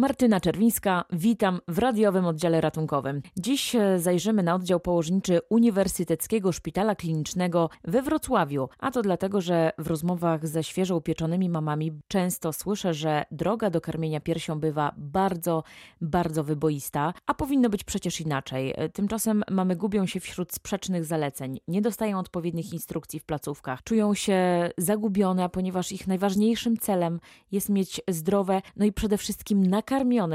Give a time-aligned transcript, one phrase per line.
[0.00, 3.22] Martyna Czerwińska, witam w radiowym oddziale ratunkowym.
[3.36, 8.68] Dziś e, zajrzymy na oddział położniczy Uniwersyteckiego Szpitala Klinicznego we Wrocławiu.
[8.78, 13.80] A to dlatego, że w rozmowach ze świeżo upieczonymi mamami często słyszę, że droga do
[13.80, 15.62] karmienia piersią bywa bardzo,
[16.00, 18.74] bardzo wyboista, a powinno być przecież inaczej.
[18.76, 24.14] E, tymczasem mamy gubią się wśród sprzecznych zaleceń, nie dostają odpowiednich instrukcji w placówkach, czują
[24.14, 27.20] się zagubione, ponieważ ich najważniejszym celem
[27.52, 29.89] jest mieć zdrowe, no i przede wszystkim nakarmione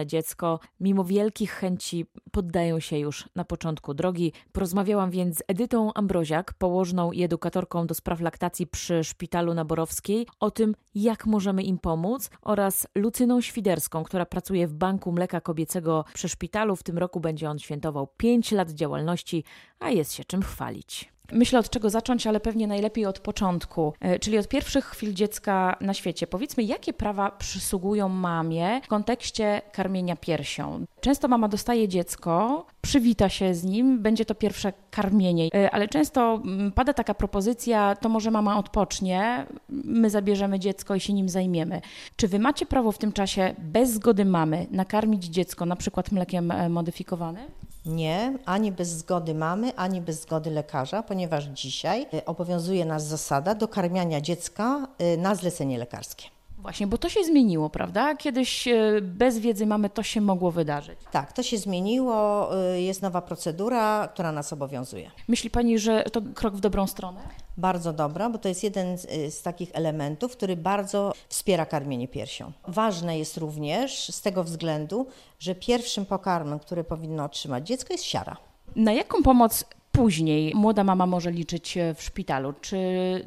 [0.06, 4.34] dziecko, mimo wielkich chęci, poddają się już na początku drogi.
[4.52, 10.52] Porozmawiałam więc z Edytą Ambroziak, położną i edukatorką do spraw laktacji przy Szpitalu Naborowskiej, o
[10.52, 16.30] tym, jak możemy im pomóc, oraz Lucyną Świderską, która pracuje w Banku Mleka Kobiecego przy
[16.30, 16.76] szpitalu.
[16.76, 19.44] W tym roku będzie on świętował 5 lat działalności,
[19.80, 21.15] a jest się czym chwalić.
[21.32, 25.78] Myślę od czego zacząć, ale pewnie najlepiej od początku, e, czyli od pierwszych chwil dziecka
[25.82, 26.28] na świecie.
[26.28, 30.86] Powiedzmy, jakie prawa przysługują mamie w kontekście karmienia piersią?
[31.02, 36.42] Często mama dostaje dziecko, przywita się z nim, będzie to pierwsze karmienie, e, ale często
[36.44, 41.82] mm, pada taka propozycja, to może mama odpocznie, my zabierzemy dziecko i się nim zajmiemy.
[42.16, 46.52] Czy wy macie prawo w tym czasie bez zgody mamy nakarmić dziecko na przykład mlekiem
[46.52, 47.46] e, modyfikowanym?
[47.86, 53.56] Nie, ani bez zgody mamy, ani bez zgody lekarza, ponieważ dzisiaj y, obowiązuje nas zasada
[53.56, 56.35] dokarmiania dziecka y, na zlecenie lekarskie.
[56.66, 58.16] Właśnie, bo to się zmieniło, prawda?
[58.16, 61.00] Kiedyś y, bez wiedzy mamy to się mogło wydarzyć.
[61.12, 65.12] Tak, to się zmieniło, jest nowa procedura, która nas obowiązuje.
[65.28, 67.20] Myśli Pani, że to krok w dobrą stronę?
[67.58, 72.08] bardzo dobra, bo to jest jeden z, y, z, takich elementów, który bardzo wspiera karmienie
[72.08, 72.52] piersią.
[72.68, 75.08] Ważne jest również z tego względu,
[75.40, 78.38] że pierwszym pokarmem, który powinno otrzymać dziecko jest siara.
[78.76, 79.66] Na jaką pomoc
[79.96, 82.54] później młoda mama może liczyć e, w szpitalu?
[82.62, 82.78] Czy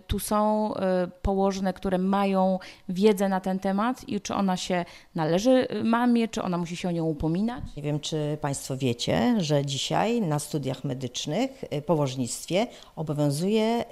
[0.06, 5.50] tu są e, położne, które mają wiedzę na ten temat i czy ona się należy
[5.50, 7.64] e, mamie, czy ona musi się o nią upominać?
[7.76, 13.84] Nie wiem, czy Państwo wiecie, że dzisiaj na studiach medycznych, położnictwie obowiązuje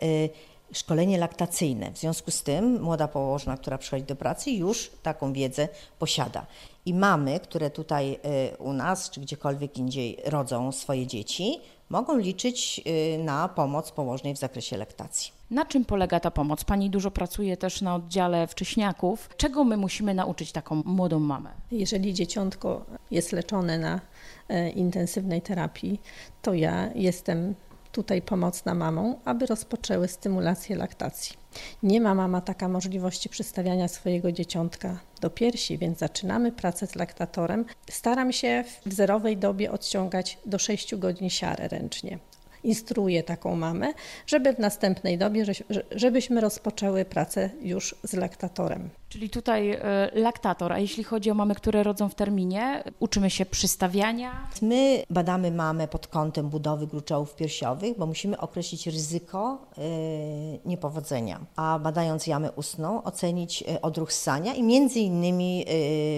[0.73, 1.93] szkolenie laktacyjne.
[1.93, 6.47] W związku z tym młoda położna, która przychodzi do pracy, już taką wiedzę posiada.
[6.87, 8.19] I mamy, które tutaj
[8.59, 11.61] u nas, czy gdziekolwiek indziej rodzą swoje dzieci,
[11.91, 15.33] mogą liczyć y, na pomoc położnej w zakresie laktacji.
[15.51, 16.65] Na czym polega ta pomoc?
[16.65, 19.31] Pani dużo pracuje też na oddziale wcześniaków.
[19.37, 21.51] Czego my musimy nauczyć taką młodą mamę?
[21.71, 24.01] Jeżeli dzieciątko jest leczone na
[24.49, 26.01] e, intensywnej terapii,
[26.43, 27.55] to ja jestem
[27.93, 31.37] tutaj pomocna mamą, aby rozpoczęły stymulację laktacji.
[31.83, 37.65] Nie ma mama taka możliwości przystawiania swojego dzieciątka do piersi, więc zaczynamy pracę z laktatorem.
[37.91, 42.19] Staram się w zerowej dobie odciągać do 6 godzin siarę ręcznie
[42.67, 43.93] instruuję taką mamę,
[44.27, 45.45] żeby w następnej dobie,
[45.91, 48.91] żebyśmy rozpoczęły pracę już z laktatorem.
[49.09, 49.79] Czyli tutaj y,
[50.15, 54.33] laktator, a jeśli chodzi o mamy, które rodzą w terminie, uczymy się przystawiania?
[54.63, 61.79] My badamy mamę pod kątem budowy gruczołów piersiowych, bo musimy określić ryzyko y, niepowodzenia, a
[61.79, 65.65] badając jamę ustną ocenić y, odruch ssania i między innymi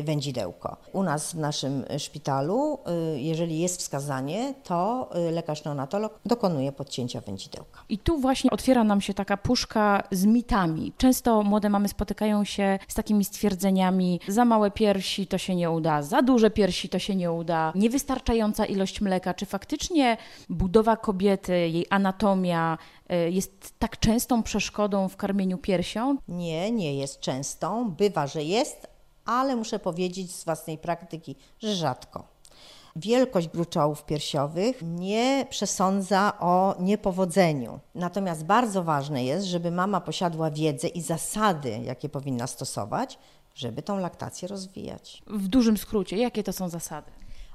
[0.05, 0.77] wędzidełko.
[0.93, 2.79] U nas w naszym szpitalu,
[3.17, 7.81] jeżeli jest wskazanie, to lekarz neonatolog dokonuje podcięcia wędzidełka.
[7.89, 10.93] I tu właśnie otwiera nam się taka puszka z mitami.
[10.97, 16.03] Często młode mamy spotykają się z takimi stwierdzeniami: za małe piersi to się nie uda,
[16.03, 19.35] za duże piersi to się nie uda, niewystarczająca ilość mleka.
[19.35, 20.17] Czy faktycznie
[20.49, 22.79] budowa kobiety, jej anatomia
[23.13, 26.17] y, jest tak częstą przeszkodą w karmieniu piersią?
[26.29, 27.91] Nie, nie jest częstą.
[27.91, 28.87] Bywa, że jest,
[29.25, 32.38] ale muszę powiedzieć z własnej praktyki, że rzadko
[33.01, 37.81] wielkość gruczołów piersiowych nie przesądza o niepowodzeniu.
[37.95, 43.19] Natomiast bardzo ważne jest, żeby mama posiadła wiedzę i zasady, jakie powinna stosować,
[43.55, 45.23] żeby tą laktację rozwijać.
[45.27, 47.11] W dużym skrócie, jakie to są zasady?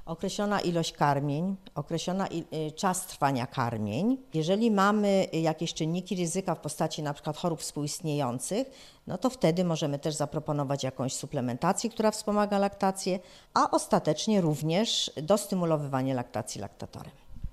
[0.06, 4.16] Określona ilość karmień, określona y, czas trwania karmień.
[4.34, 8.70] Jeżeli mamy jakieś czynniki ryzyka w postaci przykład chorób współistniejących,
[9.06, 13.18] no to wtedy możemy też zaproponować jakąś suplementację, która wspomaga laktację,
[13.54, 17.12] a ostatecznie również dostymulowywanie laktacji laktatorem.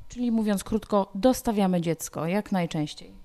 [0.10, 3.21] Czyli mówiąc krótko, dostawiamy dziecko jak najczęściej.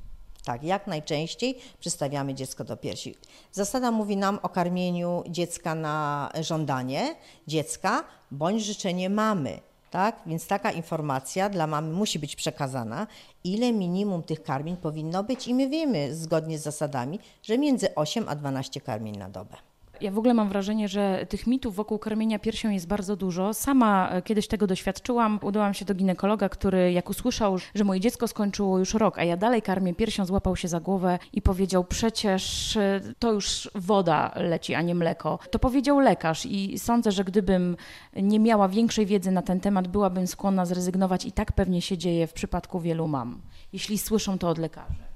[0.46, 3.14] Tak, jak najczęściej przystawiamy dziecko do piersi.
[3.52, 7.14] Zasada mówi nam o karmieniu dziecka na żądanie
[7.46, 9.60] dziecka bądź życzenie mamy.
[9.90, 10.20] Tak?
[10.26, 13.06] Więc taka informacja dla mamy musi być przekazana,
[13.44, 18.28] ile minimum tych karmień powinno być i my wiemy zgodnie z zasadami, że między 8
[18.28, 19.56] a 12 karmień na dobę.
[20.00, 23.54] Ja w ogóle mam wrażenie, że tych mitów wokół karmienia piersią jest bardzo dużo.
[23.54, 25.38] Sama e, kiedyś tego doświadczyłam.
[25.42, 29.36] Udałam się do ginekologa, który jak usłyszał, że moje dziecko skończyło już rok, a ja
[29.36, 34.74] dalej karmię piersią, złapał się za głowę i powiedział: Przecież e, to już woda leci,
[34.74, 35.38] a nie mleko.
[35.50, 37.76] To powiedział lekarz i sądzę, że gdybym
[38.16, 42.26] nie miała większej wiedzy na ten temat, byłabym skłonna zrezygnować i tak pewnie się dzieje
[42.26, 43.40] w przypadku wielu mam,
[43.72, 45.15] jeśli słyszą to od lekarzy.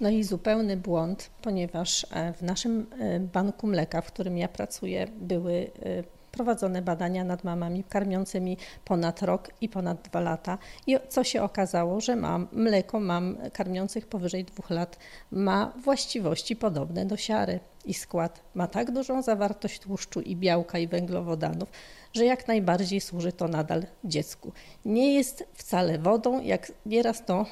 [0.00, 5.06] No i zupełny błąd, ponieważ e, w naszym e, banku mleka, w którym ja pracuję,
[5.20, 10.58] były e, prowadzone badania nad mamami karmiącymi ponad rok i ponad dwa lata.
[10.86, 14.98] I co się okazało, że mam mleko mam karmiących powyżej dwóch lat
[15.30, 20.88] ma właściwości podobne do siary i skład ma tak dużą zawartość tłuszczu i białka i
[20.88, 21.68] węglowodanów,
[22.12, 24.52] że jak najbardziej służy to nadal dziecku.
[24.84, 27.46] Nie jest wcale wodą, jak nieraz to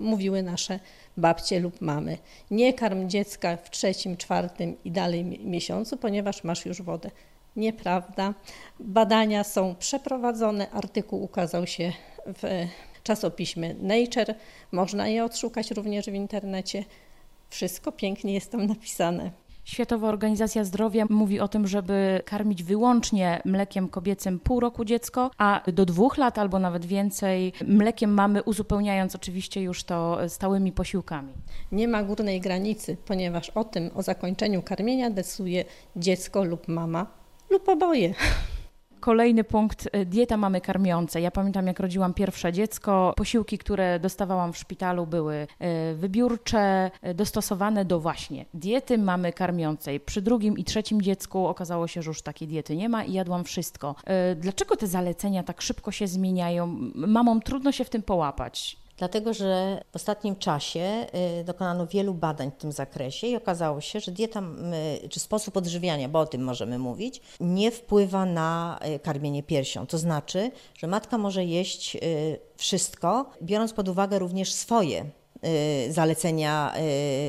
[0.00, 0.80] mówiły nasze
[1.16, 2.18] babcie lub mamy.
[2.50, 7.10] Nie karm dziecka w trzecim, czwartym i dalej miesiącu, ponieważ masz już wodę.
[7.56, 8.34] Nieprawda.
[8.80, 11.92] Badania są przeprowadzone, artykuł ukazał się
[12.26, 12.66] w
[13.02, 14.34] czasopiśmie Nature.
[14.72, 16.84] Można je odszukać również w internecie.
[17.50, 19.30] Wszystko pięknie jest tam napisane.
[19.70, 25.62] Światowa Organizacja Zdrowia mówi o tym, żeby karmić wyłącznie mlekiem kobiecym pół roku dziecko, a
[25.72, 31.32] do dwóch lat albo nawet więcej mlekiem mamy, uzupełniając oczywiście już to stałymi posiłkami.
[31.72, 35.64] Nie ma górnej granicy, ponieważ o tym, o zakończeniu karmienia decyduje
[35.96, 37.06] dziecko lub mama
[37.50, 38.14] lub oboje.
[39.00, 41.20] Kolejny punkt, y, dieta mamy karmiące.
[41.20, 45.34] Ja pamiętam, jak rodziłam pierwsze dziecko, posiłki, które dostawałam w szpitalu były
[45.92, 50.00] y, wybiórcze, y, dostosowane do właśnie diety mamy karmiącej.
[50.00, 53.44] Przy drugim i trzecim dziecku okazało się, że już takiej diety nie ma i jadłam
[53.44, 53.94] wszystko.
[54.36, 56.66] Dlaczego te zalecenia tak szybko się zmieniają?
[56.94, 58.76] Mamom trudno się w tym połapać.
[59.00, 61.06] Dlatego, że w ostatnim czasie
[61.40, 64.42] y, dokonano wielu badań w tym zakresie i okazało się, że dieta
[65.10, 69.86] czy sposób odżywiania, bo o tym możemy mówić, nie wpływa na y, karmienie piersią.
[69.86, 72.00] To znaczy, że matka może jeść y,
[72.56, 75.04] wszystko, biorąc pod uwagę również swoje
[75.88, 76.74] zalecenia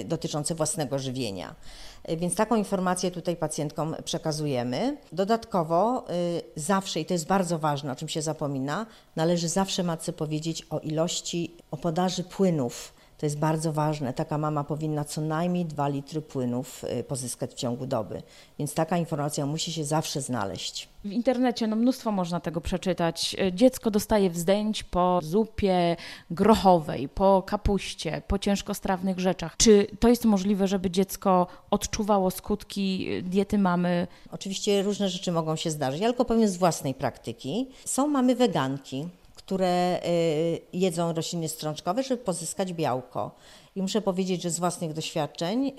[0.06, 1.56] dotyczące własnego żywienia.
[2.04, 4.98] E, więc taką informację tutaj pacjentkom przekazujemy.
[5.12, 10.14] Dodatkowo y, zawsze, i to jest bardzo ważne, o czym się zapomina, należy zawsze matce
[10.14, 14.14] powiedzieć o ilości, o podaży płynów to jest bardzo ważne.
[14.14, 18.22] Taka mama powinna co najmniej 2 litry płynów y, pozyskać w ciągu doby.
[18.60, 20.90] Więc taka informacja musi się zawsze znaleźć.
[21.04, 23.36] W internecie no, mnóstwo można tego przeczytać.
[23.48, 25.96] Y, dziecko dostaje wzdęć po zupie
[26.32, 29.58] grochowej, po kapuście, po ciężkostrawnych rzeczach.
[29.58, 34.08] Czy to jest możliwe, żeby dziecko odczuwało skutki y, diety mamy?
[34.32, 36.02] Oczywiście różne rzeczy mogą się zdarzyć.
[36.02, 37.70] Ja tylko powiem z własnej praktyki.
[37.86, 39.08] Są mamy weganki,
[39.52, 43.32] które y, jedzą rośliny strączkowe, żeby pozyskać białko.
[43.76, 45.74] I muszę powiedzieć, że z własnych doświadczeń y,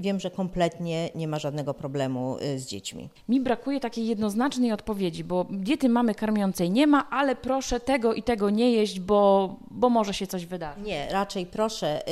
[0.00, 3.08] wiem, że kompletnie nie ma żadnego problemu y, z dziećmi.
[3.28, 8.22] Mi brakuje takiej jednoznacznej odpowiedzi, bo diety mamy karmiącej nie ma, ale proszę tego i
[8.22, 10.86] tego nie jeść, bo, bo może się coś wydarzyć.
[10.86, 12.02] Nie, raczej proszę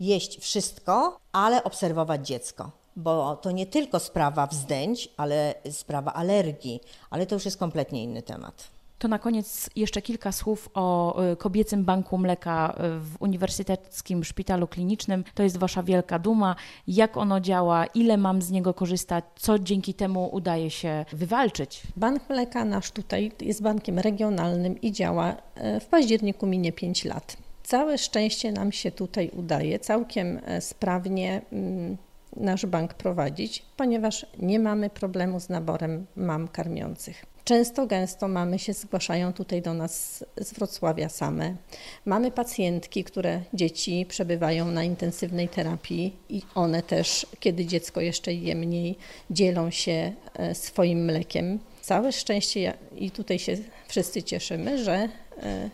[0.00, 6.80] jeść wszystko, ale obserwować dziecko bo to nie tylko sprawa wzdęć, ale sprawa alergii,
[7.10, 8.77] ale to już jest kompletnie inny temat.
[8.98, 14.66] To na koniec jeszcze kilka słów o y, kobiecym banku mleka y, w Uniwersyteckim Szpitalu
[14.66, 15.24] Klinicznym.
[15.34, 16.56] To jest Wasza wielka duma.
[16.86, 21.82] Jak ono działa, ile mam z niego korzystać, co dzięki temu udaje się wywalczyć?
[21.96, 27.36] Bank Mleka nasz tutaj jest bankiem regionalnym i działa e, w październiku minie 5 lat.
[27.62, 31.96] Całe szczęście nam się tutaj udaje całkiem e, sprawnie mm,
[32.40, 37.26] nasz bank prowadzić, ponieważ nie mamy problemu z naborem mam karmiących.
[37.48, 41.56] Często, gęsto mamy się zgłaszają tutaj do nas z Wrocławia same.
[42.04, 48.54] Mamy pacjentki, które dzieci przebywają na intensywnej terapii i one też, kiedy dziecko jeszcze je
[48.54, 48.96] mniej,
[49.30, 51.58] dzielą się e, swoim mlekiem.
[51.82, 53.56] Całe szczęście i tutaj się
[53.88, 55.08] wszyscy cieszymy, że
[55.42, 55.70] e,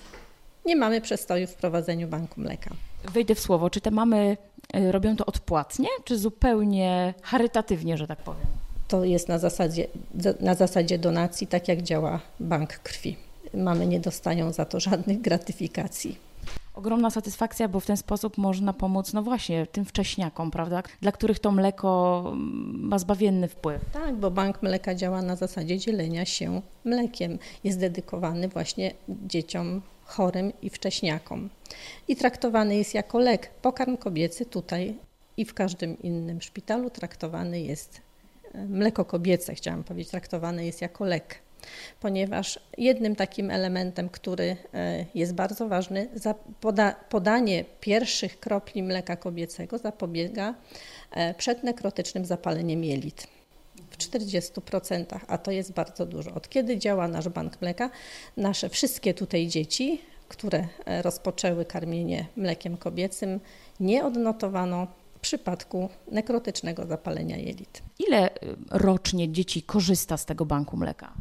[0.66, 2.71] nie mamy przestoju w prowadzeniu banku mleka.
[3.12, 4.37] Wejdę w słowo, czy te mamy
[4.90, 8.47] robią to odpłatnie, czy zupełnie charytatywnie, że tak powiem?
[8.88, 9.87] to jest na zasadzie,
[10.40, 13.16] na zasadzie donacji, tak jak działa bank krwi.
[13.54, 16.19] Mamy nie dostają za to żadnych gratyfikacji.
[16.75, 21.38] Ogromna satysfakcja, bo w ten sposób można pomóc, no właśnie, tym wcześniakom, prawda, dla których
[21.38, 23.81] to mleko mm, ma zbawienny wpływ.
[23.93, 27.38] Tak, bo bank mleka działa na zasadzie dzielenia się mlekiem.
[27.64, 31.50] Jest dedykowany właśnie dzieciom chorym i wcześniakom.
[32.08, 33.50] I traktowany jest jako lek.
[33.62, 34.94] Pokarm kobiecy tutaj
[35.37, 38.00] i w każdym innym szpitalu traktowany jest
[38.54, 41.38] mleko kobiece, chciałam powiedzieć, traktowane jest jako lek,
[42.00, 46.08] ponieważ jednym takim elementem, który e, jest bardzo ważny,
[47.08, 50.54] podanie pierwszych kropli mleka kobiecego zapobiega
[51.11, 53.26] e, przednekrotycznym zapaleniem jelit.
[53.94, 56.34] W 40%, a to jest bardzo dużo.
[56.34, 57.90] Od kiedy działa nasz bank mleka,
[58.36, 63.40] nasze wszystkie tutaj dzieci, które e, rozpoczęły karmienie mlekiem kobiecym,
[63.80, 64.86] nie odnotowano
[65.24, 67.82] przypadku nekrotycznego zapalenia jelit.
[67.98, 71.12] Ile y, rocznie dzieci korzysta z tego banku mleka?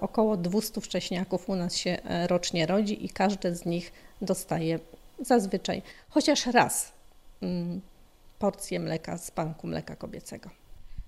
[0.00, 4.78] Około 200 wcześniaków u nas się e, rocznie rodzi i każdy z nich dostaje
[5.20, 6.92] zazwyczaj chociaż raz
[7.42, 7.80] mm,
[8.38, 10.50] porcję mleka z banku mleka kobiecego.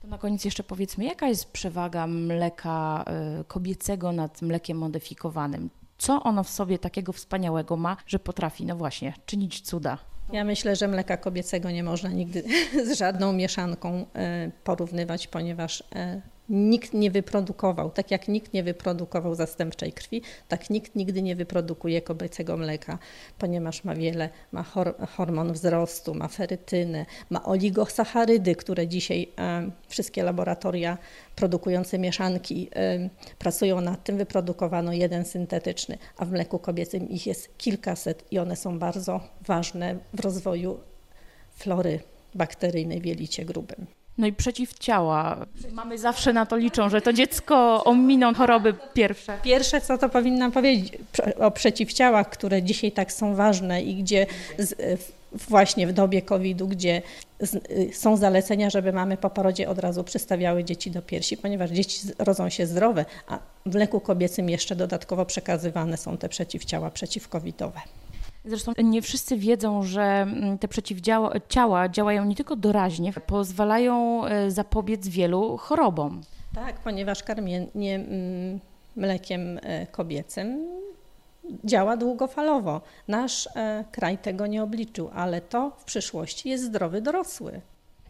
[0.00, 3.04] To na koniec jeszcze powiedzmy, jaka jest przewaga mleka
[3.40, 5.70] y, kobiecego nad mlekiem modyfikowanym?
[5.98, 9.98] Co ono w sobie takiego wspaniałego ma, że potrafi, no właśnie, czynić cuda?
[10.32, 12.44] Ja myślę, że mleka kobiecego nie można nigdy
[12.88, 19.34] z żadną mieszanką e, porównywać, ponieważ e, nikt nie wyprodukował, tak jak nikt nie wyprodukował
[19.34, 22.98] zastępczej krwi, tak nikt nigdy nie wyprodukuje kobiecego mleka,
[23.38, 24.64] ponieważ ma wiele, ma
[25.16, 30.98] hormon wzrostu, ma ferytynę, ma oligosacharydy, które dzisiaj e, wszystkie laboratoria
[31.36, 37.58] produkujące mieszanki e, pracują nad tym, wyprodukowano jeden syntetyczny, a w mleku kobiecym ich jest
[37.58, 40.80] kilkaset i one są bardzo ważne w rozwoju
[41.54, 42.00] flory
[42.34, 43.99] bakteryjnej w jelicie grubym.
[44.20, 45.46] No i przeciwciała.
[45.72, 49.38] Mamy zawsze na to liczą, że to dziecko ominą choroby pierwsze.
[49.42, 50.98] Pierwsze, co to powinnam powiedzieć
[51.38, 54.26] o przeciwciałach, które dzisiaj tak są ważne i gdzie
[54.58, 54.74] z,
[55.32, 57.02] właśnie w dobie COVID-u, gdzie
[57.40, 57.62] z,
[57.96, 62.48] są zalecenia, żeby mamy po porodzie od razu przystawiały dzieci do piersi, ponieważ dzieci rodzą
[62.48, 67.80] się zdrowe, a w leku kobiecym jeszcze dodatkowo przekazywane są te przeciwciała przeciwcovidowe.
[68.44, 75.08] Zresztą nie wszyscy wiedzą, że mm, te przeciwciała działają nie tylko doraźnie, pozwalają e, zapobiec
[75.08, 76.20] wielu chorobom.
[76.54, 78.60] Tak, ponieważ karmienie mm,
[78.96, 80.68] mlekiem e, kobiecym
[81.64, 82.80] działa długofalowo.
[83.08, 87.60] Nasz e, kraj tego nie obliczył, ale to w przyszłości jest zdrowy dorosły.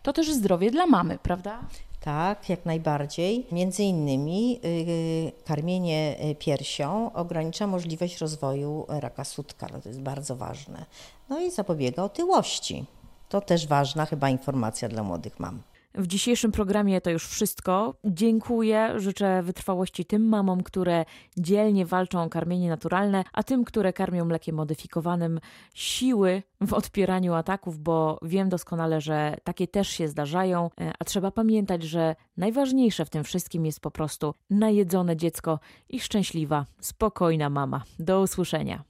[0.02, 1.60] To też zdrowie dla mamy, prawda?
[2.00, 3.46] Tak, jak najbardziej.
[3.52, 10.84] Między innymi yy, karmienie y, piersią ogranicza możliwość rozwoju raka sutka, to jest bardzo ważne.
[11.28, 12.84] No i zapobiega otyłości.
[13.28, 15.62] To też ważna chyba informacja dla młodych mam.
[15.94, 17.94] W dzisiejszym programie to już wszystko.
[18.04, 21.04] Dziękuję, życzę wytrwałości tym mamom, które
[21.36, 25.40] dzielnie walczą o karmienie naturalne, a tym, które karmią mlekiem modyfikowanym,
[25.74, 31.30] siły w odpieraniu ataków, bo wiem doskonale, że takie też się zdarzają, e, a trzeba
[31.30, 37.82] pamiętać, że najważniejsze w tym wszystkim jest po prostu najedzone dziecko i szczęśliwa, spokojna mama.
[37.98, 38.84] Do usłyszenia.